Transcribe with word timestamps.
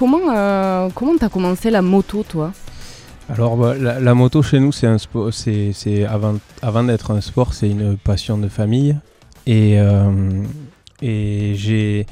comment 0.00 0.24
euh, 0.34 0.88
comment 0.94 1.12
t'as 1.20 1.28
commencé 1.28 1.70
la 1.70 1.82
moto, 1.82 2.24
toi? 2.28 2.52
Alors 3.32 3.56
bah, 3.56 3.74
la, 3.78 4.00
la 4.00 4.14
moto 4.14 4.42
chez 4.42 4.58
nous, 4.58 4.72
c'est 4.72 4.86
un 4.88 4.98
sport. 4.98 5.32
C'est 5.32 5.72
c'est 5.80 6.04
avant 6.16 6.34
avant 6.62 6.82
d'être 6.88 7.10
un 7.12 7.20
sport, 7.20 7.52
c'est 7.54 7.68
une 7.70 7.96
passion 7.98 8.36
de 8.38 8.48
famille. 8.48 8.96
Et 9.46 9.78
euh, 9.78 10.10
et 11.02 11.54
j'ai 11.62 12.06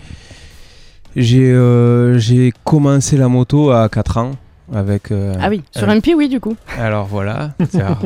j'ai 1.16 1.51
euh, 1.51 2.19
j'ai 2.19 2.53
commencé 2.64 3.16
la 3.16 3.29
moto 3.29 3.71
à 3.71 3.89
4 3.89 4.19
ans 4.19 4.33
avec. 4.73 5.11
euh, 5.11 5.35
Ah 5.41 5.49
oui, 5.49 5.63
sur 5.77 5.89
un 5.89 6.01
pied, 6.01 6.15
oui, 6.15 6.29
du 6.29 6.41
coup. 6.41 6.57
Alors 6.79 7.07
voilà. 7.07 7.53
Alors, 7.75 7.99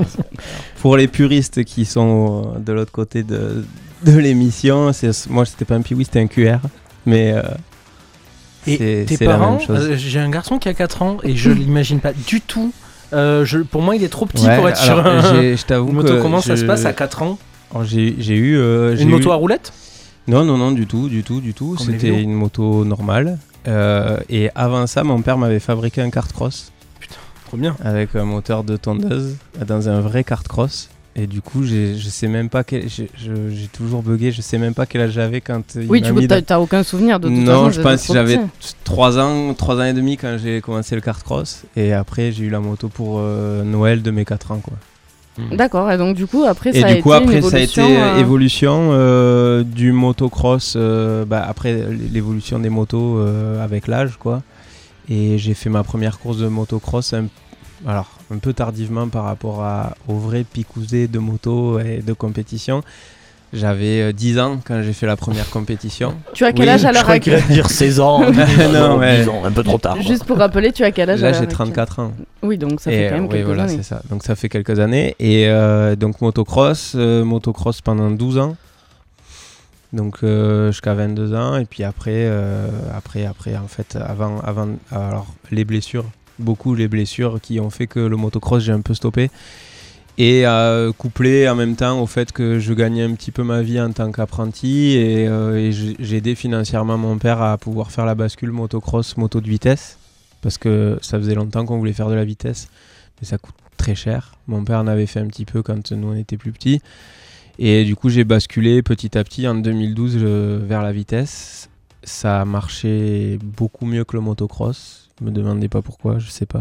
Pour 0.80 0.96
les 0.96 1.08
puristes 1.08 1.64
qui 1.64 1.84
sont 1.84 2.54
de 2.64 2.72
l'autre 2.72 2.92
côté 2.92 3.22
de, 3.22 3.64
de 4.04 4.16
l'émission, 4.18 4.92
c'est- 4.92 5.28
moi 5.28 5.44
c'était 5.44 5.64
pas 5.64 5.74
un 5.74 5.82
Piwi, 5.82 6.04
c'était 6.04 6.20
un 6.20 6.28
QR. 6.28 6.58
Mais 7.04 7.34
Et 8.66 9.04
tes 9.06 9.18
parents, 9.24 9.58
euh, 9.70 9.96
j'ai 9.96 10.20
un 10.20 10.30
garçon 10.30 10.58
qui 10.58 10.68
a 10.68 10.74
4 10.74 11.02
ans 11.02 11.16
et 11.24 11.34
je 11.36 11.50
l'imagine 11.50 12.00
pas 12.00 12.12
du 12.12 12.40
tout. 12.40 12.72
Euh, 13.12 13.44
je, 13.44 13.58
pour 13.58 13.82
moi, 13.82 13.96
il 13.96 14.04
est 14.04 14.08
trop 14.08 14.24
petit 14.26 14.46
Ouais, 14.46 14.56
pour 14.56 14.68
être 14.68 14.80
alors, 14.82 15.04
sur 15.04 15.06
un- 15.06 15.32
Je 15.56 15.64
t'avoue 15.64 15.88
une 15.88 15.94
moto. 15.94 16.18
Comment 16.22 16.40
ça 16.40 16.56
se 16.56 16.64
passe 16.64 16.84
à 16.84 16.92
4 16.92 17.22
ans? 17.22 17.38
Alors, 17.72 17.84
J'ai 17.84 18.14
eu. 18.36 18.56
euh, 18.56 18.96
Une 18.96 19.08
moto 19.10 19.28
eu- 19.30 19.32
à 19.32 19.34
roulette 19.36 19.72
Non, 20.28 20.44
non, 20.44 20.56
non, 20.56 20.72
du 20.72 20.86
tout, 20.86 21.08
du 21.08 21.22
tout, 21.22 21.40
du 21.40 21.52
tout. 21.54 21.76
C'était 21.78 22.20
une 22.22 22.32
moto 22.34 22.84
normale. 22.84 23.38
Et 24.28 24.50
avant 24.54 24.86
ça, 24.86 25.04
mon 25.04 25.20
père 25.22 25.38
m'avait 25.38 25.60
fabriqué 25.60 26.00
un 26.00 26.10
kart 26.10 26.32
cross 26.32 26.72
Trop 27.48 27.56
bien. 27.58 27.76
avec 27.84 28.14
un 28.16 28.24
moteur 28.24 28.64
de 28.64 28.76
tondeuse 28.78 29.36
dans 29.66 29.88
un 29.88 30.00
vrai 30.00 30.24
kart 30.24 30.46
cross. 30.48 30.88
Et 31.14 31.26
du 31.26 31.42
coup, 31.42 31.62
j'ai- 31.62 31.94
je 31.96 32.08
sais 32.08 32.26
même 32.26 32.48
pas 32.48 32.64
quel. 32.64 32.88
J'ai 32.88 33.10
je- 33.22 33.50
j'ai 33.50 33.66
toujours 33.66 34.02
bugué, 34.02 34.32
je 34.32 34.40
sais 34.40 34.56
même 34.56 34.72
pas 34.72 34.86
quel 34.86 35.02
âge 35.02 35.10
j'avais 35.12 35.42
quand 35.42 35.62
il 35.74 35.86
Oui, 35.90 36.00
m'a 36.00 36.10
du 36.10 36.26
coup, 36.26 36.34
t'as 36.46 36.58
aucun 36.58 36.82
souvenir 36.82 37.20
de 37.20 37.28
façon. 37.28 37.40
Non, 37.42 37.70
je 37.70 37.80
pense 37.82 38.06
que 38.06 38.12
j'avais 38.14 38.38
petit. 38.38 38.74
3 38.84 39.18
ans, 39.18 39.52
3 39.52 39.76
ans 39.76 39.84
et 39.84 39.92
demi 39.92 40.16
quand 40.16 40.38
j'ai 40.42 40.62
commencé 40.62 40.94
le 40.94 41.02
kart 41.02 41.22
cross. 41.22 41.64
Et 41.76 41.92
après, 41.92 42.32
j'ai 42.32 42.44
eu 42.44 42.50
la 42.50 42.60
moto 42.60 42.88
pour 42.88 43.18
euh, 43.20 43.62
Noël 43.62 44.00
de 44.00 44.10
mes 44.10 44.24
4 44.24 44.52
ans. 44.52 44.60
Quoi. 44.60 44.72
D'accord, 45.54 45.90
et 45.90 45.96
donc 45.98 46.14
du 46.16 46.26
coup, 46.26 46.44
après, 46.44 46.70
Et 46.70 46.80
ça 46.80 46.86
a 46.86 46.88
du 46.88 46.94
été 46.94 47.02
coup, 47.02 47.12
après, 47.12 47.40
ça 47.42 47.56
a 47.56 47.60
été 47.60 47.80
évolution, 47.80 48.02
euh, 48.02 48.18
évolution 48.18 48.88
euh, 48.92 49.62
du 49.64 49.92
motocross. 49.92 50.74
euh, 50.76 51.24
bah, 51.26 51.44
après, 51.46 51.86
l'évolution 52.10 52.58
des 52.58 52.68
motos 52.70 53.18
euh, 53.18 53.62
avec 53.62 53.86
l'âge, 53.86 54.16
quoi. 54.18 54.42
Et 55.10 55.36
j'ai 55.38 55.52
fait 55.54 55.68
ma 55.70 55.82
première 55.82 56.18
course 56.18 56.38
de 56.38 56.48
motocross 56.48 57.12
un, 57.12 57.26
alors, 57.86 58.10
un 58.32 58.38
peu 58.38 58.52
tardivement 58.52 59.08
par 59.08 59.24
rapport 59.24 59.62
à, 59.62 59.94
au 60.08 60.14
vrai 60.14 60.44
picousé 60.44 61.08
de 61.08 61.18
moto 61.18 61.78
et 61.80 61.98
de 61.98 62.12
compétition. 62.12 62.82
J'avais 63.52 64.00
euh, 64.00 64.12
10 64.12 64.38
ans 64.38 64.60
quand 64.64 64.82
j'ai 64.82 64.94
fait 64.94 65.06
la 65.06 65.16
première 65.16 65.50
compétition. 65.50 66.14
Tu 66.32 66.44
as 66.46 66.52
quel 66.52 66.64
Oui, 66.64 66.70
âge 66.70 66.86
à 66.86 66.88
Je 66.88 66.94
l'heure 66.94 67.02
croyais 67.02 67.20
qu'il 67.20 67.34
actuelle 67.34 67.52
allait 67.52 67.62
dire 67.62 67.68
16 67.70 68.00
ans. 68.00 68.20
Non, 68.72 68.96
ouais. 68.98 69.24
10 69.24 69.28
ans, 69.28 69.42
un 69.44 69.52
peu 69.52 69.62
trop 69.62 69.76
tard. 69.76 70.00
Juste 70.00 70.24
pour 70.24 70.38
rappeler, 70.38 70.72
tu 70.72 70.84
as 70.84 70.90
quel 70.90 71.10
âge 71.10 71.22
à 71.22 71.26
Là, 71.26 71.32
j'ai 71.32 71.38
actuelle 71.40 71.54
34 71.54 71.98
ans. 71.98 72.12
Oui, 72.42 72.56
donc 72.56 72.80
ça 72.80 72.90
Et, 72.90 72.96
fait 72.96 73.08
quand 73.10 73.14
même 73.16 73.24
euh, 73.24 73.26
oui, 73.26 73.32
quelques 73.34 73.46
voilà, 73.46 73.64
années. 73.64 73.76
c'est 73.76 73.82
ça. 73.82 74.00
Donc 74.08 74.22
ça 74.22 74.36
fait 74.36 74.48
quelques 74.48 74.80
années. 74.80 75.14
Et 75.18 75.48
euh, 75.48 75.96
donc 75.96 76.22
motocross, 76.22 76.94
euh, 76.96 77.24
motocross 77.24 77.82
pendant 77.82 78.10
12 78.10 78.38
ans. 78.38 78.56
Donc 79.92 80.20
euh, 80.22 80.68
jusqu'à 80.72 80.94
22 80.94 81.34
ans. 81.34 81.56
Et 81.58 81.66
puis 81.66 81.84
après, 81.84 82.12
euh, 82.14 82.68
après, 82.96 83.26
après, 83.26 83.54
en 83.56 83.68
fait, 83.68 83.96
avant, 83.96 84.40
avant, 84.40 84.68
alors 84.90 85.26
les 85.50 85.64
blessures, 85.66 86.06
beaucoup 86.42 86.74
les 86.74 86.88
blessures 86.88 87.40
qui 87.40 87.60
ont 87.60 87.70
fait 87.70 87.86
que 87.86 88.00
le 88.00 88.16
motocross 88.16 88.62
j'ai 88.62 88.72
un 88.72 88.80
peu 88.80 88.94
stoppé. 88.94 89.30
Et 90.18 90.46
euh, 90.46 90.92
couplé 90.92 91.48
en 91.48 91.54
même 91.54 91.74
temps 91.74 92.00
au 92.00 92.06
fait 92.06 92.32
que 92.32 92.58
je 92.58 92.74
gagnais 92.74 93.02
un 93.02 93.14
petit 93.14 93.30
peu 93.30 93.42
ma 93.42 93.62
vie 93.62 93.80
en 93.80 93.92
tant 93.92 94.12
qu'apprenti 94.12 94.90
et, 94.90 95.26
euh, 95.26 95.70
j'ai 95.98 96.16
aidé 96.16 96.34
financièrement 96.34 96.98
mon 96.98 97.16
père 97.16 97.40
à 97.40 97.56
pouvoir 97.56 97.90
faire 97.90 98.04
la 98.04 98.14
bascule 98.14 98.52
motocross, 98.52 99.16
moto 99.16 99.40
de 99.40 99.48
vitesse. 99.48 99.98
Parce 100.42 100.58
que 100.58 100.98
ça 101.00 101.18
faisait 101.18 101.34
longtemps 101.34 101.64
qu'on 101.64 101.78
voulait 101.78 101.92
faire 101.92 102.08
de 102.08 102.14
la 102.14 102.24
vitesse, 102.24 102.68
mais 103.20 103.26
ça 103.26 103.38
coûte 103.38 103.54
très 103.78 103.94
cher. 103.94 104.34
Mon 104.48 104.64
père 104.64 104.80
en 104.80 104.86
avait 104.86 105.06
fait 105.06 105.20
un 105.20 105.28
petit 105.28 105.44
peu 105.44 105.62
quand 105.62 105.92
nous 105.92 106.08
on 106.08 106.16
était 106.16 106.36
plus 106.36 106.52
petits. 106.52 106.80
Et 107.58 107.84
du 107.84 107.96
coup, 107.96 108.08
j'ai 108.08 108.24
basculé 108.24 108.82
petit 108.82 109.16
à 109.16 109.24
petit 109.24 109.46
en 109.46 109.54
2012 109.54 110.16
euh, 110.16 110.60
vers 110.62 110.82
la 110.82 110.92
vitesse. 110.92 111.68
Ça 112.04 112.40
a 112.40 112.44
marché 112.44 113.38
beaucoup 113.42 113.86
mieux 113.86 114.04
que 114.04 114.16
le 114.16 114.20
motocross. 114.22 115.08
Me 115.20 115.30
demandez 115.30 115.68
pas 115.68 115.82
pourquoi, 115.82 116.18
je 116.18 116.30
sais 116.30 116.46
pas. 116.46 116.60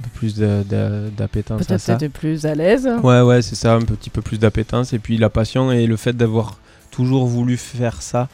Un 0.00 0.02
peu 0.02 0.08
plus 0.14 0.36
d'appétence 0.36 1.62
à 1.62 1.64
Peut-être 1.64 1.80
ça. 1.80 1.94
t'étais 1.94 2.08
plus 2.08 2.46
à 2.46 2.54
l'aise. 2.54 2.88
Ouais, 3.02 3.20
ouais, 3.20 3.42
c'est 3.42 3.54
ça, 3.54 3.74
un 3.74 3.82
petit 3.82 4.10
peu 4.10 4.22
plus 4.22 4.38
d'appétence. 4.38 4.92
Et 4.92 4.98
puis 4.98 5.18
la 5.18 5.28
passion 5.30 5.70
et 5.70 5.86
le 5.86 5.96
fait 5.96 6.14
d'avoir 6.16 6.58
toujours 6.90 7.26
voulu 7.26 7.56
faire 7.56 8.00
ça. 8.02 8.28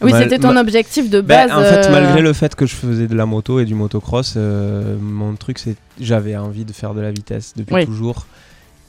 Oui, 0.00 0.10
c'était 0.12 0.38
ton 0.38 0.56
objectif 0.56 1.08
de 1.08 1.20
Ben, 1.20 1.48
base. 1.48 1.58
en 1.58 1.62
fait, 1.62 1.86
euh, 1.88 1.92
malgré 1.92 2.20
le 2.20 2.32
fait 2.32 2.54
que 2.54 2.66
je 2.66 2.74
faisais 2.74 3.06
de 3.06 3.14
la 3.14 3.26
moto 3.26 3.60
et 3.60 3.64
du 3.64 3.74
motocross, 3.74 4.34
euh, 4.36 4.96
mon 5.00 5.34
truc, 5.36 5.58
c'est 5.58 5.76
j'avais 6.00 6.36
envie 6.36 6.64
de 6.64 6.72
faire 6.72 6.94
de 6.94 7.00
la 7.00 7.10
vitesse 7.12 7.52
depuis 7.56 7.74
Oui. 7.74 7.86
toujours. 7.86 8.26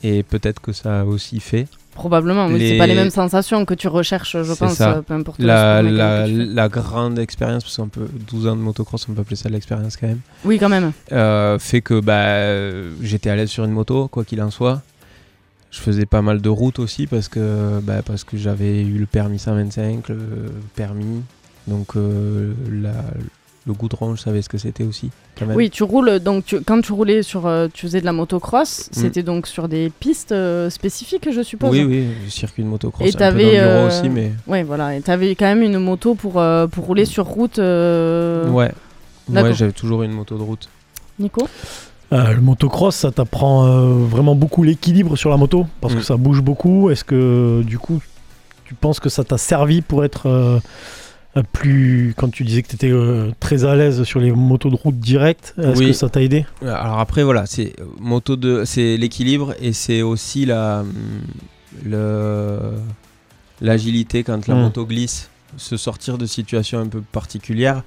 Et 0.03 0.23
peut-être 0.23 0.61
que 0.61 0.73
ça 0.73 1.01
a 1.01 1.03
aussi 1.05 1.39
fait. 1.39 1.67
Probablement, 1.95 2.47
mais 2.49 2.59
les- 2.59 2.69
c'est 2.69 2.77
pas 2.77 2.85
les 2.87 2.93
mêmes 2.93 3.09
sensations 3.09 3.65
que 3.65 3.73
tu 3.73 3.87
recherches, 3.87 4.37
je 4.43 4.53
pense, 4.53 4.73
ça. 4.75 4.97
euh, 4.97 5.01
peu 5.01 5.13
importe 5.15 5.39
La, 5.41 5.81
la, 5.81 6.69
grande 6.69 7.17
expérience, 7.17 7.63
parce 7.63 7.77
qu'on 7.77 7.87
peut 7.87 8.07
12 8.29 8.45
ans 8.47 8.55
de 8.55 8.61
motocross, 8.61 9.07
on 9.09 9.13
peut 9.13 9.21
appeler 9.21 9.37
ça 9.37 9.49
de 9.49 9.53
l'expérience 9.53 9.95
quand 9.97 10.07
même, 10.07 10.19
Oui, 10.43 10.59
quand 10.59 10.69
même. 10.69 10.91
euh, 11.13 11.57
fait 11.57 11.81
que 11.81 11.99
bah, 12.01 12.13
euh, 12.25 12.91
j'étais 13.01 13.29
à 13.31 13.35
l'aise 13.35 13.49
sur 13.49 13.63
une 13.65 13.71
moto, 13.71 14.07
quoi 14.09 14.23
qu'il 14.23 14.41
en 14.43 14.51
soit. 14.51 14.81
Je 15.71 15.79
faisais 15.79 16.05
pas 16.05 16.21
mal 16.21 16.41
de 16.41 16.49
routes 16.49 16.79
aussi 16.79 17.07
parce 17.07 17.27
que, 17.27 17.79
bah, 17.81 18.01
parce 18.05 18.23
que 18.23 18.37
j'avais 18.37 18.81
eu 18.83 18.97
le 18.97 19.05
permis 19.05 19.39
125, 19.39 20.07
le 20.09 20.17
permis. 20.75 21.21
Donc 21.67 21.95
euh, 21.97 22.53
la- 22.71 22.91
le 23.67 23.73
goudron, 23.73 24.15
je 24.15 24.21
savais 24.21 24.41
ce 24.43 24.49
que 24.49 24.57
c'était 24.59 24.83
aussi. 24.83 25.09
Quand 25.37 25.47
même. 25.47 25.55
Oui, 25.57 25.69
tu 25.71 25.81
roules, 25.83 26.19
donc 26.19 26.45
tu- 26.45 26.61
quand 26.61 26.81
tu 26.81 26.91
roulais 26.93 27.23
sur. 27.23 27.47
euh, 27.47 27.67
tu 27.73 27.87
faisais 27.87 27.99
de 27.99 28.05
la 28.05 28.11
motocross, 28.13 28.89
Mm. 28.89 28.99
c'était 28.99 29.23
donc 29.23 29.47
sur 29.47 29.67
des 29.67 29.89
pistes 29.99 30.31
euh, 30.31 30.69
spécifiques, 30.69 31.27
je 31.31 31.41
suppose 31.41 31.71
Oui, 31.71 31.83
oui, 31.83 32.05
le 32.23 32.29
circuit 32.29 32.63
de 32.63 32.67
motocross, 32.67 33.07
Et 33.07 33.11
t'avais, 33.13 33.57
euh, 33.59 33.87
aussi, 33.87 34.07
mais 34.09 34.31
Ouais, 34.47 34.61
voilà. 34.63 34.95
Et 34.95 35.01
t'avais 35.01 35.33
quand 35.35 35.45
même 35.45 35.63
une 35.63 35.79
moto 35.79 36.13
pour, 36.15 36.39
euh, 36.39 36.67
pour 36.67 36.85
rouler 36.85 37.05
sur 37.05 37.25
route, 37.25 37.57
euh, 37.59 38.47
ouais. 38.49 38.71
Ouais, 39.29 39.53
j'avais 39.55 39.71
toujours 39.71 40.03
une 40.03 40.11
moto 40.11 40.37
de 40.37 40.43
route. 40.43 40.69
Nico 41.17 41.47
Euh, 42.13 42.33
le 42.33 42.41
motocross, 42.41 42.95
ça 42.95 43.09
t'apprend 43.11 43.65
euh, 43.65 43.93
vraiment 44.05 44.35
beaucoup 44.35 44.61
l'équilibre 44.61 45.15
sur 45.15 45.31
la 45.31 45.37
moto 45.37 45.65
parce 45.81 45.95
Mm. 45.95 45.97
que 45.97 46.03
ça 46.03 46.17
bouge 46.17 46.41
beaucoup. 46.41 46.91
Est-ce 46.91 47.03
que 47.03 47.63
du 47.63 47.79
coup, 47.79 47.99
tu 48.65 48.75
penses 48.75 48.99
que 48.99 49.09
ça 49.09 49.23
t'a 49.23 49.39
servi 49.39 49.81
pour 49.81 50.05
être 50.05 50.27
euh, 50.29 50.59
plus. 51.43 52.13
Quand 52.17 52.29
tu 52.29 52.43
disais 52.43 52.61
que 52.61 52.67
tu 52.69 52.75
étais 52.75 52.93
très 53.39 53.65
à 53.65 53.75
l'aise 53.75 54.03
sur 54.03 54.19
les 54.19 54.31
motos 54.31 54.69
de 54.69 54.75
route 54.75 54.97
directes, 54.99 55.53
est-ce 55.57 55.79
Oui. 55.79 55.87
que 55.87 55.93
ça 55.93 56.09
t'a 56.09 56.21
aidé? 56.21 56.45
Alors 56.61 56.99
après 56.99 57.23
voilà, 57.23 57.45
c'est 57.45 57.73
euh, 57.79 57.85
moto 57.99 58.35
de, 58.35 58.63
c'est 58.65 58.97
l'équilibre 58.97 59.53
et 59.61 59.73
c'est 59.73 60.01
aussi 60.01 60.45
la 60.45 60.83
le 61.83 62.59
l'agilité 63.61 64.23
quand 64.23 64.47
la 64.47 64.55
Mm. 64.55 64.61
moto 64.61 64.85
glisse, 64.85 65.29
se 65.57 65.77
sortir 65.77 66.17
de 66.17 66.25
situations 66.25 66.79
un 66.79 66.87
peu 66.87 67.01
particulières. 67.01 67.83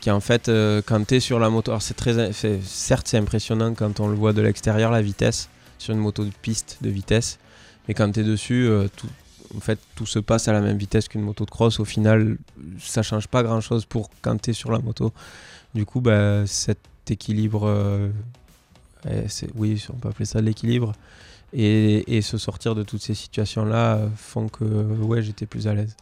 Qui 0.00 0.10
en 0.10 0.20
fait, 0.20 0.48
euh, 0.48 0.80
quand 0.84 1.06
tu 1.06 1.16
es 1.16 1.20
sur 1.20 1.38
la 1.38 1.50
moto, 1.50 1.70
alors 1.72 1.82
c'est 1.82 1.92
très, 1.94 2.32
certes 2.62 3.06
c'est 3.08 3.18
impressionnant 3.18 3.74
quand 3.74 4.00
on 4.00 4.08
le 4.08 4.14
voit 4.14 4.32
de 4.32 4.40
l'extérieur 4.40 4.90
la 4.90 5.02
vitesse 5.02 5.50
sur 5.78 5.92
une 5.92 6.00
moto 6.00 6.24
de 6.24 6.30
piste 6.40 6.78
de 6.80 6.88
vitesse, 6.88 7.38
mais 7.86 7.92
quand 7.94 8.10
tu 8.10 8.20
es 8.20 8.22
dessus, 8.24 8.66
euh, 8.66 8.88
tout, 8.96 9.08
en 9.56 9.60
fait 9.60 9.78
tout 9.94 10.06
se 10.06 10.18
passe 10.18 10.48
à 10.48 10.52
la 10.52 10.60
même 10.60 10.76
vitesse 10.76 11.08
qu'une 11.08 11.22
moto 11.22 11.44
de 11.44 11.50
cross. 11.50 11.80
Au 11.80 11.84
final, 11.84 12.36
ça 12.78 13.02
change 13.02 13.28
pas 13.28 13.42
grand 13.42 13.60
chose 13.60 13.84
pour 13.84 14.10
quand 14.22 14.40
tu 14.40 14.50
es 14.50 14.52
sur 14.52 14.70
la 14.72 14.78
moto. 14.78 15.12
Du 15.74 15.84
coup, 15.86 16.00
bah, 16.00 16.46
cet 16.46 16.78
équilibre, 17.08 17.66
euh, 17.66 18.08
eh, 19.08 19.28
c'est- 19.28 19.50
oui, 19.54 19.84
on 19.92 19.96
peut 19.96 20.08
appeler 20.08 20.24
ça 20.26 20.40
l'équilibre, 20.40 20.92
et, 21.52 22.16
et 22.16 22.22
se 22.22 22.38
sortir 22.38 22.74
de 22.74 22.82
toutes 22.82 23.02
ces 23.02 23.14
situations-là 23.14 24.00
font 24.16 24.48
que 24.48 24.64
ouais, 24.64 25.22
j'étais 25.22 25.46
plus 25.46 25.66
à 25.68 25.74
l'aise. 25.74 25.96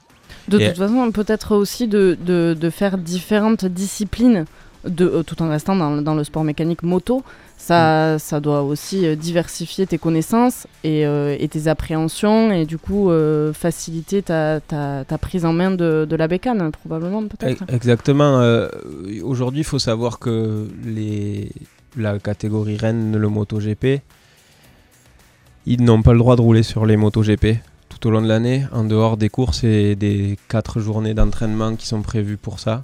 De 0.49 0.59
Et- 0.59 0.69
toute 0.69 0.77
façon, 0.79 1.11
peut-être 1.13 1.55
aussi 1.57 1.89
de, 1.89 2.19
de, 2.21 2.57
de 2.59 2.71
faire 2.71 2.99
différentes 2.99 3.65
disciplines 3.65 4.45
de, 4.87 5.07
euh, 5.07 5.23
tout 5.23 5.43
en 5.43 5.49
restant 5.49 5.75
dans, 5.75 6.03
dans 6.03 6.15
le 6.15 6.23
sport 6.25 6.45
mécanique 6.45 6.83
moto. 6.83 7.25
Ça, 7.59 8.21
ça 8.21 8.39
doit 8.39 8.63
aussi 8.63 9.05
euh, 9.05 9.17
diversifier 9.17 9.85
tes 9.87 9.99
connaissances 9.99 10.69
et, 10.85 11.05
euh, 11.05 11.37
et 11.39 11.49
tes 11.49 11.67
appréhensions 11.67 12.53
et 12.53 12.65
du 12.65 12.79
coup 12.79 13.11
euh, 13.11 13.53
faciliter 13.53 14.23
ta, 14.23 14.61
prise 15.21 15.45
en 15.45 15.53
main 15.53 15.73
de, 15.73 16.07
la 16.17 16.29
bécane, 16.29 16.71
probablement 16.71 17.27
peut-être. 17.27 17.65
Exactement. 17.69 18.41
Aujourd'hui, 19.23 19.61
il 19.61 19.65
faut 19.65 19.81
savoir 19.81 20.21
que 20.21 20.69
les, 20.85 21.51
la 21.97 22.19
catégorie 22.21 22.77
Rennes, 22.77 23.17
le 23.17 23.29
MotoGP, 23.29 24.03
ils 25.67 25.83
n'ont 25.83 26.03
pas 26.03 26.13
le 26.13 26.19
droit 26.19 26.37
de 26.37 26.41
rouler 26.41 26.63
sur 26.63 26.87
les 26.87 26.97
MotoGP 26.97 27.59
tout 27.89 28.07
au 28.07 28.11
long 28.11 28.23
de 28.23 28.29
l'année, 28.29 28.65
en 28.73 28.85
dehors 28.85 29.17
des 29.17 29.29
courses 29.29 29.65
et 29.65 29.97
des 29.97 30.39
quatre 30.49 30.79
journées 30.79 31.15
d'entraînement 31.15 31.75
qui 31.75 31.89
sont 31.89 32.03
prévues 32.03 32.37
pour 32.37 32.61
ça. 32.61 32.83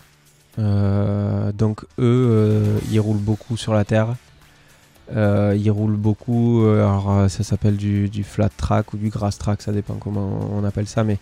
Donc 0.59 1.85
eux, 2.01 2.63
ils 2.91 3.01
roulent 3.01 3.17
beaucoup 3.19 3.57
sur 3.57 3.73
la 3.73 3.85
terre. 3.85 4.17
Euh, 5.15 5.55
ils 5.59 5.71
roulent 5.71 5.97
beaucoup, 5.97 6.65
euh, 6.65 6.79
alors 6.83 7.11
euh, 7.13 7.29
ça 7.29 7.43
s'appelle 7.45 7.77
du, 7.77 8.09
du 8.09 8.25
flat 8.25 8.49
track 8.49 8.95
ou 8.95 8.97
du 8.97 9.11
grass 9.11 9.37
track, 9.39 9.61
ça 9.61 9.71
dépend 9.73 9.95
comment 9.95 10.49
on 10.53 10.65
appelle 10.65 10.87
ça, 10.87 11.05
mais 11.05 11.19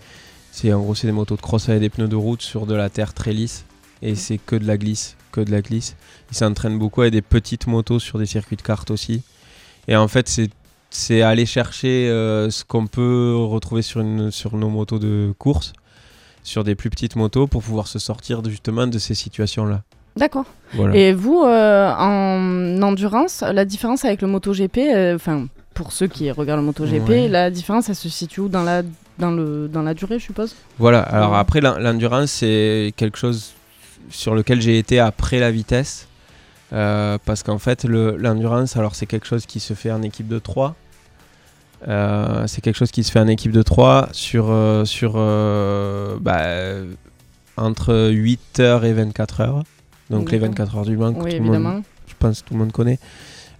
c'est 0.52 0.72
en 0.72 0.80
gros 0.80 0.94
c'est 0.94 1.08
des 1.08 1.12
motos 1.12 1.34
de 1.36 1.40
cross 1.40 1.68
avec 1.68 1.80
des 1.80 1.90
pneus 1.90 2.06
de 2.08 2.14
route 2.14 2.42
sur 2.42 2.66
de 2.66 2.74
la 2.74 2.90
terre 2.90 3.12
très 3.12 3.32
lisse. 3.32 3.64
et 4.00 4.14
c'est 4.14 4.38
que 4.38 4.54
de 4.56 4.66
la 4.66 4.76
glisse, 4.76 5.16
que 5.32 5.40
de 5.40 5.50
la 5.50 5.62
glisse. 5.62 5.96
Ils 6.30 6.36
s'entraînent 6.36 6.78
beaucoup 6.78 7.00
avec 7.02 7.12
des 7.12 7.22
petites 7.22 7.66
motos 7.66 7.98
sur 8.00 8.18
des 8.18 8.26
circuits 8.26 8.56
de 8.56 8.62
cartes 8.62 8.90
aussi. 8.90 9.22
Et 9.88 9.96
en 9.96 10.08
fait, 10.08 10.28
c'est 10.28 10.50
c'est 10.90 11.22
aller 11.22 11.46
chercher 11.46 12.08
euh, 12.10 12.50
ce 12.50 12.64
qu'on 12.64 12.86
peut 12.86 13.34
retrouver 13.36 13.80
sur, 13.82 14.00
une, 14.00 14.30
sur 14.30 14.56
nos 14.56 14.68
motos 14.68 14.98
de 14.98 15.32
course, 15.38 15.72
sur 16.42 16.64
des 16.64 16.74
plus 16.74 16.90
petites 16.90 17.16
motos, 17.16 17.46
pour 17.46 17.62
pouvoir 17.62 17.86
se 17.88 17.98
sortir 17.98 18.42
de- 18.42 18.50
justement 18.50 18.86
de 18.86 18.98
ces 18.98 19.14
situations-là. 19.14 19.84
D'accord. 20.16 20.44
Voilà. 20.74 20.94
Et 20.96 21.12
vous, 21.12 21.42
euh, 21.42 21.90
en 21.96 22.80
endurance, 22.82 23.42
la 23.42 23.64
différence 23.64 24.04
avec 24.04 24.20
le 24.22 24.28
MotoGP, 24.28 24.78
euh, 24.78 25.14
enfin, 25.16 25.46
pour 25.74 25.92
ceux 25.92 26.06
qui 26.06 26.30
regardent 26.30 26.60
le 26.60 26.66
MotoGP, 26.66 27.08
Ouais. 27.08 27.28
la 27.28 27.50
différence, 27.50 27.88
elle 27.88 27.94
se 27.94 28.08
situe 28.08 28.40
où 28.40 28.48
dans 28.48 28.62
la, 28.62 28.82
dans 29.18 29.30
le, 29.30 29.68
dans 29.68 29.82
la 29.82 29.94
durée, 29.94 30.18
je 30.18 30.24
suppose? 30.24 30.54
Voilà, 30.78 31.00
alors 31.00 31.34
après, 31.34 31.60
l'en- 31.60 31.78
l'endurance, 31.78 32.30
c'est 32.30 32.92
quelque 32.96 33.18
chose 33.18 33.52
sur 34.10 34.34
lequel 34.34 34.60
j'ai 34.60 34.78
été 34.78 34.98
après 35.00 35.38
la 35.40 35.50
vitesse. 35.50 36.08
Euh, 36.74 37.18
parce 37.26 37.42
qu'en 37.42 37.58
fait, 37.58 37.84
le- 37.84 38.16
l'endurance, 38.16 38.76
alors 38.76 38.94
c'est 38.94 39.06
quelque 39.06 39.26
chose 39.26 39.44
qui 39.46 39.60
se 39.60 39.74
fait 39.74 39.92
en 39.92 40.02
équipe 40.02 40.28
de 40.28 40.38
3. 40.38 40.74
Euh, 41.88 42.46
c'est 42.46 42.60
quelque 42.60 42.76
chose 42.76 42.90
qui 42.90 43.02
se 43.04 43.10
fait 43.10 43.18
en 43.20 43.26
équipe 43.28 43.50
de 43.52 43.62
3 43.62 44.08
sur, 44.12 44.54
sur 44.84 45.14
bah, 46.20 46.42
entre 47.56 48.08
8 48.10 48.60
heures 48.60 48.84
et 48.84 48.92
24 48.92 49.40
heures. 49.40 49.62
Donc 50.12 50.30
les 50.30 50.38
D'accord. 50.38 50.54
24 50.54 50.76
heures 50.76 50.84
du 50.84 50.96
Mans, 50.96 51.14
Oui, 51.16 51.40
je 52.06 52.14
pense 52.18 52.42
que 52.42 52.48
tout 52.48 52.54
le 52.54 52.60
monde 52.60 52.72
connaît. 52.72 52.98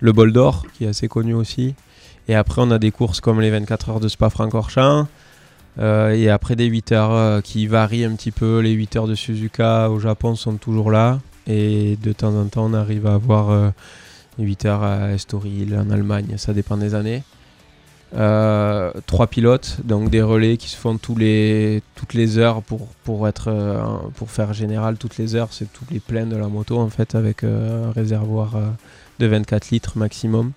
Le 0.01 0.13
bol 0.13 0.33
d'or, 0.33 0.67
qui 0.75 0.85
est 0.85 0.89
assez 0.89 1.09
connu 1.09 1.33
aussi. 1.35 1.75
Et 2.29 2.35
après, 2.35 2.61
on 2.63 2.71
a 2.71 2.79
des 2.79 2.91
courses 2.91 3.21
comme 3.21 3.41
les 3.41 3.51
24 3.51 3.91
heures 3.91 4.01
de 4.01 4.09
Spa-Francorchamps. 4.09 5.09
Euh, 5.79 6.11
et 6.11 6.29
après, 6.29 6.55
des 6.55 6.67
8 6.67 6.93
heures 6.93 7.13
euh, 7.13 7.41
qui 7.41 7.67
varient 7.67 8.05
un 8.05 8.15
petit 8.15 8.31
peu. 8.31 8.61
Les 8.61 8.73
8 8.73 8.97
heures 8.97 9.07
de 9.07 9.15
Suzuka 9.15 9.91
au 9.91 9.99
Japon 9.99 10.35
sont 10.35 10.57
toujours 10.57 10.91
là. 10.91 11.21
Et 11.47 11.97
de 12.03 12.13
temps 12.13 12.35
en 12.35 12.45
temps, 12.47 12.67
on 12.67 12.75
arrive 12.75 13.07
à 13.07 13.15
avoir 13.15 13.51
euh, 13.51 13.71
8 14.39 14.67
heures 14.67 14.83
à 14.83 15.13
Estoril 15.13 15.75
en 15.77 15.91
Allemagne. 15.91 16.35
Ça 16.37 16.53
dépend 16.53 16.77
des 16.77 16.95
années. 16.95 17.23
Euh, 18.15 18.93
trois 19.07 19.27
pilotes, 19.27 19.79
donc 19.85 20.11
des 20.11 20.21
relais 20.21 20.59
qui 20.59 20.69
se 20.69 20.77
font 20.77 20.99
tous 20.99 21.17
les, 21.17 21.83
toutes 21.95 22.13
les 22.13 22.37
heures 22.37 22.63
pour, 22.63 22.89
pour, 23.05 23.27
être, 23.27 23.49
euh, 23.49 23.83
pour 24.17 24.31
faire 24.31 24.53
général. 24.53 24.99
Toutes 24.99 25.17
les 25.17 25.35
heures, 25.35 25.49
c'est 25.51 25.73
tous 25.73 25.85
les 25.91 25.99
pleins 25.99 26.27
de 26.27 26.37
la 26.37 26.49
moto 26.49 26.79
en 26.79 26.91
fait, 26.91 27.15
avec 27.15 27.43
euh, 27.43 27.89
un 27.89 27.93
réservoir 27.93 28.55
de 29.19 29.27
24 29.27 29.71
litres 29.71 29.97
maximum. 29.97 30.53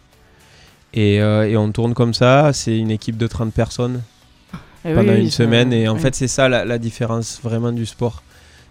Et, 0.94 1.16
et 1.16 1.58
on 1.58 1.72
tourne 1.72 1.94
comme 1.94 2.14
ça, 2.14 2.52
c'est 2.54 2.78
une 2.78 2.92
équipe 2.92 3.18
de 3.18 3.28
30 3.28 3.54
personnes 3.54 4.02
Eh 4.86 4.90
oui, 4.90 4.96
pendant 4.96 5.14
oui, 5.14 5.22
une 5.22 5.32
semaine. 5.32 5.72
Et 5.74 5.88
en 5.88 5.96
oui. 5.96 6.00
fait, 6.02 6.16
c'est 6.16 6.28
ça 6.30 6.50
la, 6.50 6.66
la 6.66 6.78
différence 6.78 7.40
vraiment 7.42 7.72
du 7.72 7.86
sport. 7.86 8.22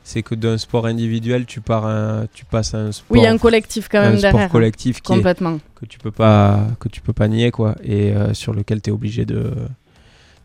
C'est 0.07 0.23
que 0.23 0.35
d'un 0.35 0.59
sport 0.59 0.85
individuel, 0.87 1.47
tu, 1.47 1.63
pars 1.63 1.87
un- 1.87 2.27
tu 2.35 2.45
passes 2.45 2.75
à 2.75 2.79
un 2.79 2.93
sport, 2.93 3.07
Oui, 3.11 3.21
il 3.21 3.25
y 3.25 3.27
a 3.27 3.33
un 3.33 3.39
collectif 3.39 3.89
quand 3.91 3.99
un 4.01 4.11
même 4.11 4.19
sport 4.19 4.33
derrière. 4.33 4.47
hein. 4.47 4.53
collectif 4.53 5.01
qui 5.01 5.13
est, 5.13 5.17
Complètement. 5.17 5.59
que 5.75 5.87
tu 5.87 5.99
peux 5.99 6.11
pas 6.11 6.61
que 6.79 6.89
tu 6.89 7.01
peux 7.01 7.15
pas 7.15 7.27
nier 7.27 7.51
quoi 7.51 7.75
et 7.83 8.13
euh, 8.13 8.35
sur 8.35 8.53
lequel 8.53 8.83
tu 8.83 8.91
es 8.91 8.93
obligé 8.93 9.25
de 9.25 9.51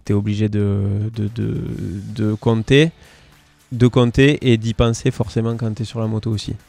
t'es 0.06 0.14
obligé 0.14 0.48
de, 0.48 1.12
de, 1.14 1.28
de, 1.36 1.54
de 2.16 2.34
compter 2.36 2.92
de 3.74 3.86
compter 3.88 4.50
et 4.50 4.58
d'y 4.58 4.74
penser 4.74 5.12
forcément 5.12 5.56
quand 5.58 5.72
tu 5.76 5.84
es 5.84 5.86
sur 5.86 6.00
la 6.00 6.08
moto 6.08 6.32
aussi 6.32 6.56